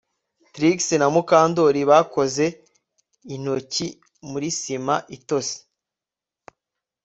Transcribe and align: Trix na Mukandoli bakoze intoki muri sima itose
Trix 0.53 0.77
na 1.01 1.07
Mukandoli 1.13 1.81
bakoze 1.89 2.45
intoki 3.35 3.85
muri 4.29 4.47
sima 4.61 4.95
itose 5.17 5.55